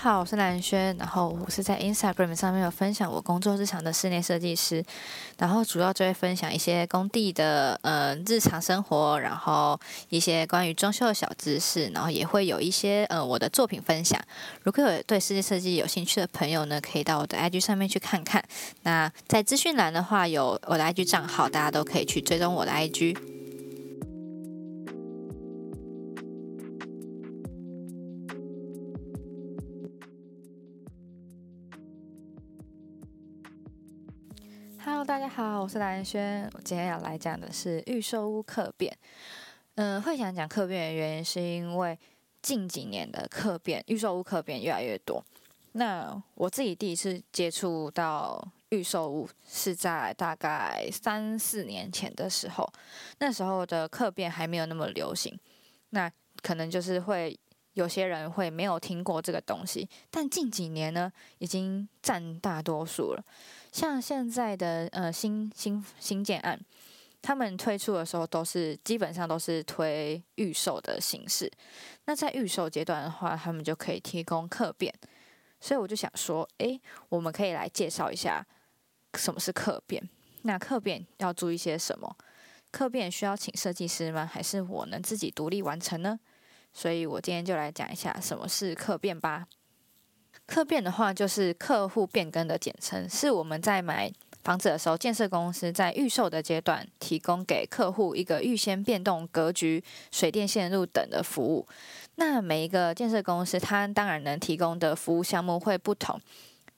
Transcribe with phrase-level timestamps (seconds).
[0.00, 4.82] 好，我是蓝轩，然后我是在 Instagram 上面有分享我工作日常的室内设计师，
[5.38, 9.78] 然后主要就会分享一些工地的呃日常生活，然后
[10.08, 14.20] 一些关于装修的小知识，然后也会有一些呃我的作品分享。
[14.62, 18.42] 如果有对室内设计有兴趣的朋友呢，可以到我的 IG 上面去看看。
[18.84, 23.37] 那在资讯栏的话有我的 IG 账号，大家都可以去追踪我的 IG。
[34.84, 36.48] Hello，大家好，我是蓝轩。
[36.54, 38.96] 我今天要来讲的是预售屋客变。
[39.74, 41.98] 嗯，会想讲客变的原因，是因为
[42.40, 45.22] 近几年的客变预售屋客变越来越多。
[45.72, 52.68] 那我自己第一次接触到预售屋是在大概三四年前的时候，
[53.18, 55.38] 那时候的客变还没有那么流行。
[55.90, 57.36] 那可能就是会
[57.74, 63.24] 有些人会没有听过这个东西，但近几年呢，已经占大多数了。
[63.72, 66.58] 像现在的呃新新新建案，
[67.20, 71.50] 他们推出的时候都是基本上都是推预售的形式。
[72.06, 74.94] 那在预售阶段的话，他们就可以提供客变。
[75.60, 78.46] 所以我就想说，诶，我们可以来介绍一下
[79.14, 80.08] 什么是客变。
[80.42, 82.16] 那客变要注意些什么？
[82.70, 84.24] 客变需要请设计师吗？
[84.24, 86.18] 还是我能自己独立完成呢？
[86.72, 89.46] 所以我今天就来讲一下什么是客变吧。
[90.48, 94.10] 客变的话，就是客户变更的简称，是我们在买
[94.42, 101.66] 房子的时候，建设公司在预售的阶段提供给客户一个预先变动格局、水电线路等的服务。
[102.14, 106.18] 那每一个建设公司，它当然能提供的服务项目会不同。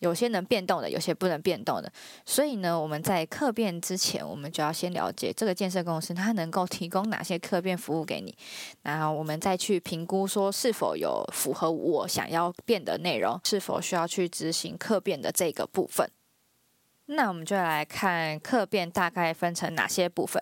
[0.00, 1.90] 有些能变动的，有些不能变动的，
[2.26, 8.36] 所以呢，我们在客变之前，我们就要先了解这个建设公司它能够提供哪些客变服务给你，
[8.82, 16.10] 然后我们再去评估说是否有符合我想要变的内容，是否需要去执行客变的这个部分。
[17.06, 20.40] 那我们就来看客变大概分成哪些部分。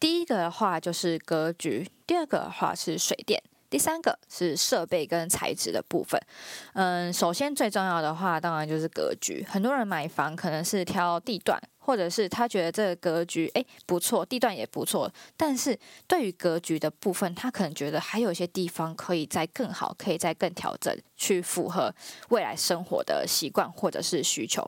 [0.00, 3.42] 第一个的话就是格局，第二个的话是水电。
[3.76, 6.18] 第三个是设备跟材质的部分。
[6.72, 9.44] 嗯，首先最重要的话，当然就是格局。
[9.46, 15.78] 很多人买房可能是挑地段，或者是他觉得这个格局诶不错，地段也不错，但是
[16.08, 21.94] 对于格局的部分，他可能觉得还有一些地方可以再更好，可以再更调整，去符合
[22.30, 24.66] 未来生活的习惯或者是需求。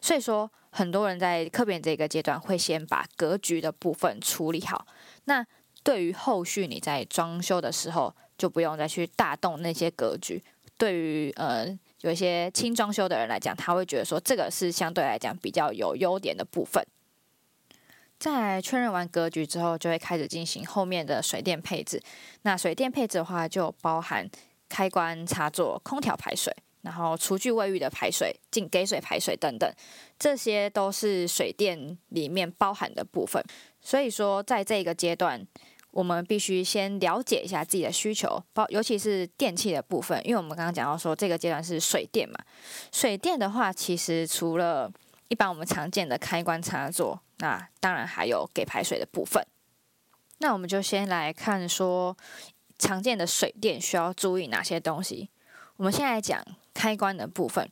[0.00, 4.84] 所以说，很多人在客变这个阶段会先把格局的部分处理好。
[5.26, 5.46] 那
[5.84, 10.42] 对于后续你在装修的时候，就不用再去大动那些格局。
[10.76, 11.66] 对于呃
[12.00, 16.84] 有一些轻装修的人来讲，他会觉得说这个是相对来讲比较有优点的部分。
[18.18, 22.02] 在确认完格局之后，就会开始进行后面的水电配置。
[22.42, 24.28] 那水电配置的话，就包含
[24.68, 26.52] 开关插座、空调排水，
[26.82, 29.72] 然后厨具卫浴的排水、进给水排水等等，
[30.18, 33.42] 这些都是水电里面包含的部分。
[33.80, 35.46] 所以说，在这个阶段。
[35.94, 42.36] 我们必须先了解一下自己的需求，包尤其是电器的部分，因为我们刚刚讲到说这个阶段是水电嘛。
[42.90, 44.90] 水电的话，其实除了
[45.28, 49.46] 一般我们常见的开关插座，那当然还有给排水的部分。
[50.38, 52.16] 那我们就先来看说
[52.76, 55.30] 常见的水电需要注意哪些东西。
[55.76, 56.44] 我们先来讲
[56.74, 57.70] 开关的部分。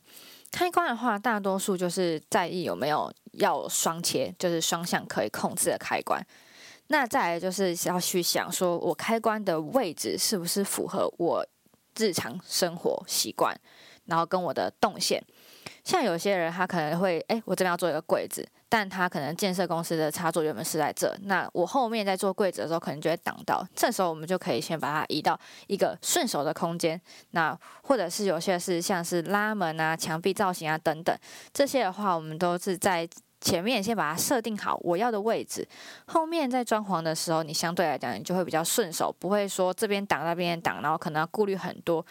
[0.49, 6.25] 开关的话，大多数就是在意有没有要双切，就是双向可以控制的开关。
[6.93, 11.43] 那再来就是要去想，说我开关的位置是不是符合我
[11.97, 13.51] 日常生活习惯，
[14.05, 15.19] 然后跟我的动线。
[15.83, 23.67] 像有些人他可能会，哎，我这边要做一个柜子，但他可能建设公司的插座原本是在这，那我后面在做柜子的时候，可能就会挡到。
[23.73, 27.01] 这时候我们就可以先把它移到一个顺手的空间。
[27.31, 31.17] 那或者是有些是像是拉门啊、墙壁造型啊等等，
[31.51, 33.09] 这些的话，我们都是在。
[33.43, 35.67] 前面先把它设定好我要的位置，
[36.05, 42.03] 后面在装潢的时候，你相对来讲你就会比较顺手，不会说这边挡那边挡，然后可能要顾虑很多。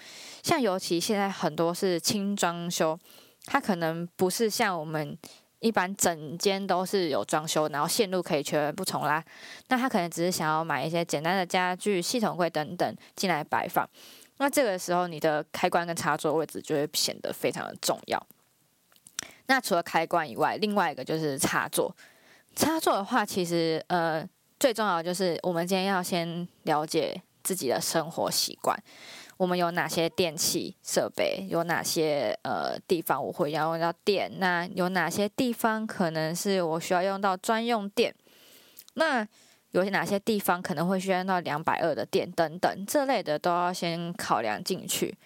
[0.42, 2.98] 像尤其现在很多是轻装修，
[3.46, 5.16] 它可能不是像我们
[5.60, 9.24] 一般整间都是有装修，然后线路可以全部重拉，
[9.68, 13.88] 那他可能只是想要买一些简单的家具、系统柜等等进来摆放，
[14.36, 18.20] 那这个时候你的开关跟插座位置就会显得非常的重要。
[19.46, 21.94] 那除了开关以外，另外一个就是插座。
[22.54, 24.26] 插座的话，其实呃
[24.60, 28.78] 最重要的就是我们今天要先了解自己的生活习惯，
[29.38, 38.14] 我们有哪些电器设备，有哪些呃地方我会要用到电，那有哪些地方可能是我需要用到专用电，
[38.94, 39.26] 那
[39.70, 45.16] 有哪些地方可能会需要用到两百二的电等等，这类的都要先考量进去。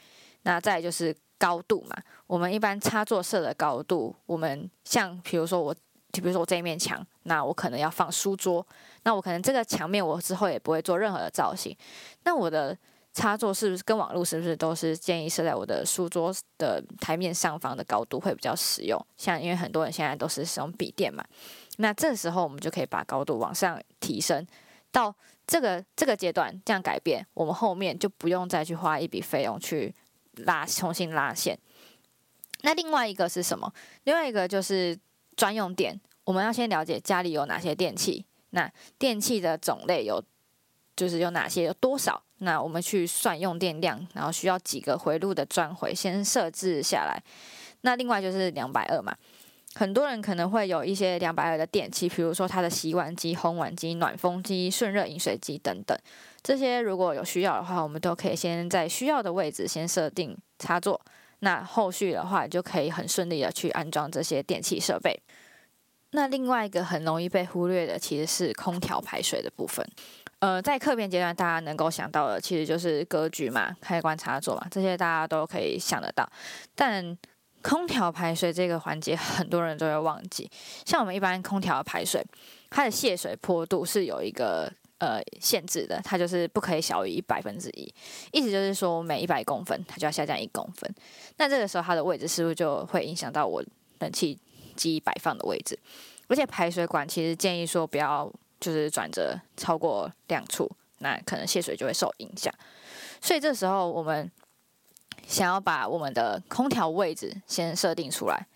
[0.43, 1.97] 那再就是高度嘛。
[2.27, 5.75] 我们一般插座设的高度，我们像比如说我，
[6.13, 8.67] 就比如说我这一面墙，那我可能要放书桌，
[9.05, 11.77] 那我可能这个墙面我之后也不会做任何的造型，
[12.25, 12.77] 那我的
[13.13, 19.01] 插座是不是跟网络是不是都是建议设在我的书桌的台面上方的高度会比较实用？
[19.17, 21.25] 像因为很多人现在都是使用笔电嘛，
[21.79, 24.47] 那这时候我们就可以把高度往上提升
[24.93, 25.15] 到
[25.47, 29.95] 这个这个阶段，这样改变，我们后面就不用再去花一笔费用去
[30.37, 31.59] 拉重新拉线。
[32.63, 33.73] 那另外一个是什么？
[34.05, 34.99] 另外一个就是
[35.37, 36.01] 专用电。
[36.25, 40.23] 我们要先了解家里有哪些电器，那电器的种类有，
[40.97, 42.21] 就是有哪些，有多少？
[42.39, 47.23] 那我们去算用电量，然后需要几个回路的转回，先设置下来。
[47.83, 49.17] 那另外就是两百二嘛，
[49.79, 55.97] 很多人可能会有一些两百二的电器，比如说它的洗碗机、烘碗机、暖风机、顺热饮水机等等。
[56.43, 60.99] 这些如果有需要的话，我们都可以先在需要的位置先设定插座。
[61.41, 65.15] 那后续的话就可以很顺利的去安装这些电器设备。
[66.13, 69.87] 那另外一个很容易被忽略的其实是空调排水的部分。
[70.39, 76.27] 呃，在客变阶段，大家能够想到的其实就是格局嘛、开关插座嘛，这些大家都可以想得到。
[76.75, 77.17] 但
[77.67, 80.49] 空调排水这个环节，很多人都会忘记。
[80.85, 82.25] 像我们一般空调排水，
[82.71, 84.73] 它的泄水坡度是有一个。
[84.99, 87.83] 呃，限制的，它就是不可以小于一百分之一，
[88.33, 90.91] 意思就是说每一百公分它就要下降一公分。
[91.37, 93.63] 那这个时候它的位置是不是就会影响到我
[93.99, 94.39] 冷气
[94.75, 95.79] 机摆放的位置？
[96.29, 100.67] 而且排水管其实建议说不要就是转折超过两处，
[101.01, 102.51] 那可能泄水就会受影响。
[103.21, 104.33] 所以这时候我们
[105.27, 108.47] 想要把我们的空调位置先设定出来，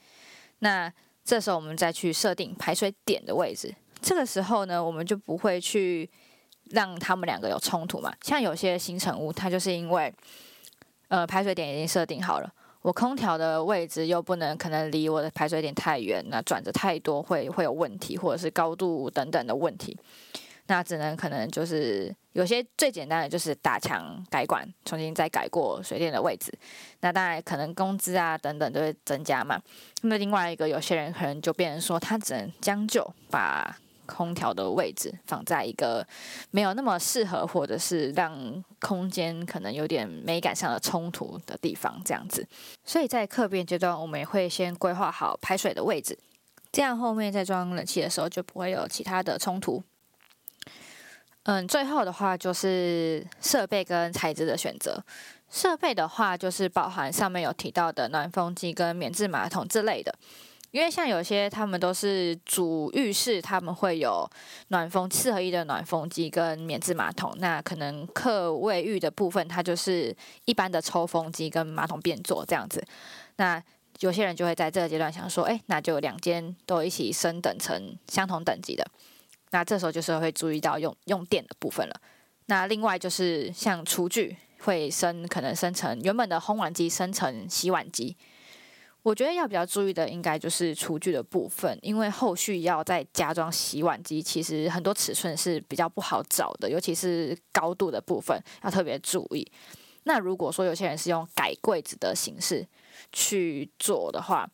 [0.61, 0.93] 那
[1.25, 3.75] 这时候我们再去设定排水点的位置。
[4.01, 6.09] 这个时候呢，我们就不会去。
[6.73, 8.15] 让他们两个有冲突嘛？
[8.23, 10.15] 像有些新成屋，它就是因为，
[11.09, 12.49] 呃，排水点已经设定好了，
[12.83, 19.99] 我空调的位置又不能可能离我的排水点太远，那转折太多会会有问题，或者是高度等等的问题，
[20.71, 26.51] 那只能可能就是有些最简单的就是打墙改管，重新再改过水电的位置，
[27.01, 29.61] 那当然可能工资啊等等都会增加嘛。
[30.03, 33.77] 那么另外一个有些人可能就变成说，他只能将就把。
[34.07, 36.05] 空调的位置放在一个
[36.51, 42.45] 没有那么适合，或者是让空间可能有点美感上的冲突的地方，这样子。
[42.85, 46.19] 所以在客变阶段，我们也会先规划好排水的位置，
[46.73, 49.81] 这样后面再装冷气的时候就不会有其他的冲突。
[51.45, 55.03] 嗯，最后的话就是设备跟材质的选择。
[55.49, 60.15] 设备的话就是包含上面有提到的暖风机跟免治马桶之类的。
[60.71, 64.31] 因为像有些他们都是主浴室，他们会有
[64.69, 67.35] 暖风四合一的暖风机跟免治马桶。
[67.39, 72.81] 那可能客卫浴的部分，它就是一般的抽风机跟马桶变座这样子。
[73.35, 73.61] 那
[73.99, 78.87] 有些人就会在这个阶段想说，哎，那就两间都一起升等成相同等级的。
[79.51, 82.01] 那这时候就是会注意到用用电的部分了。
[82.47, 88.17] 那另外就是像厨具会生，可能生成原本的烘碗机生成洗碗机。
[89.03, 99.51] 我觉得要比较注意的，应该就是厨具的部分，因为后续要再加装洗碗机，其实很多尺寸是比较不好找的，尤其是高度的部分要特别注意。
[100.03, 102.67] 那如果说有些人是用改柜子的形式
[103.11, 104.47] 去做的话，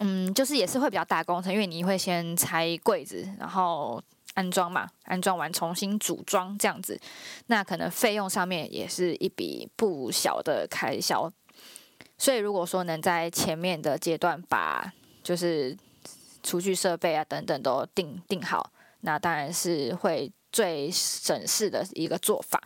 [0.00, 4.02] 嗯，就是也是会比较大工程，因为你会先拆柜子，然后
[4.34, 7.00] 安装嘛，安装完重新组装这样子，
[7.46, 11.32] 那可能费用上面也是一笔不小的开销。
[12.18, 15.76] 所以，如果说能在前面的阶段把就是
[16.42, 22.62] 厨具设备啊等等都定定好，那当然是会最省事的一个做法。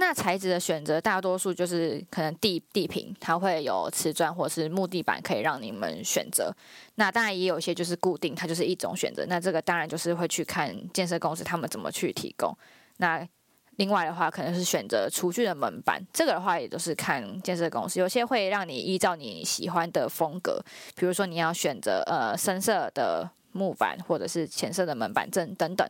[0.00, 6.50] 那材质的选择，大多数就是可能地地坪它会有瓷砖或是木地板可以让你们选择。
[6.94, 9.26] 那当然也有一些就是固定，它就是一种选择。
[9.28, 12.56] 那这个当然就是会去看建设公司他们怎么去提供。
[12.96, 13.28] 那
[13.76, 20.62] 另外的话，可能是选择厨具的门板，这个的话也都是看建设公司，有些会让你依照你喜欢的风格，
[20.96, 25.86] 比如说你要选择呃深色的木板，或者是浅色的门板正等等，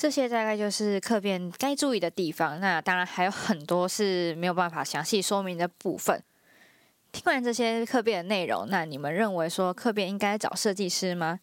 [0.00, 2.58] 这些大概就是客变该注意的地方。
[2.58, 6.22] 那当然还有很多是没有办法详细说明的部分。
[7.12, 11.38] 听完这些客变的内容，那你们认为说客变应该找设计师吗？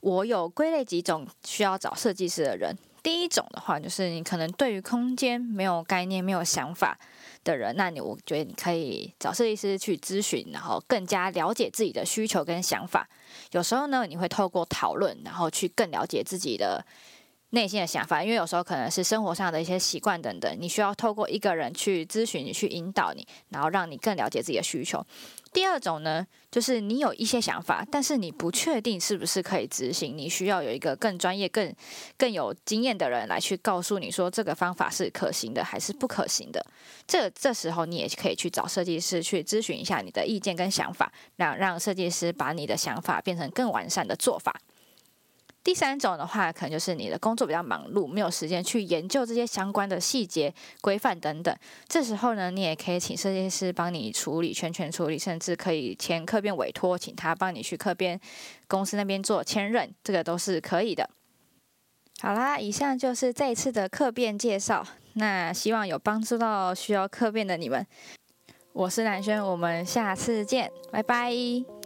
[0.00, 2.76] 我有归类几种需要找设计师的人。
[3.02, 6.98] 第一种的话，就是你可能对于空间没有概念、没有想法
[7.42, 13.08] 的人，那你我觉得你可以找设计师去咨询，然后更加了解自己的需求跟想法。
[13.52, 16.84] 有时候呢，你会透过讨论，然后去更了解自己的
[17.54, 25.04] 内心的想法，因为有时候可能是生活上的一些习惯等等，你需要透过一个人去咨询你，去引导你，然后让你更了解自己的需求。
[25.52, 31.70] 第二种呢，就是你有一些想法，但是你不确定是不是可以执行，你需要有一个更专业、更
[32.16, 36.64] 更有经验的人来去告诉你说这个方法是可行的还是不可行的。
[37.06, 44.58] 这这时候你也可以去找设计师去咨询一下你的意见跟想法，让让设计师把你的想法变成更完善的做法。
[45.64, 51.56] 第三种的话，可能就是你的工作比较忙碌，没有时间去研究这些相关的细节、规范等等。
[51.86, 58.20] 这时候呢，你也可以请设计师帮你处理，全权处理，甚至可以签客编委托，请他帮你去客编
[58.66, 61.08] 公司那边做签认，这个都是可以的。
[62.20, 64.86] 好啦，以上就是这一次的客编介绍。
[65.14, 67.86] 那希望有帮助到需要客编的你们。
[68.72, 71.81] 我是南轩，我们下次见，拜拜。